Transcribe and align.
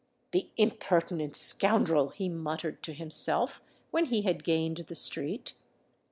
"The 0.31 0.49
impertinent 0.57 1.35
scoundrel!" 1.35 2.09
he 2.09 2.27
muttered 2.27 2.81
to 2.81 2.93
himself, 2.95 3.61
when 3.91 4.05
he 4.05 4.23
had 4.23 4.43
gained 4.43 4.77
the 4.77 4.95
street. 4.95 5.53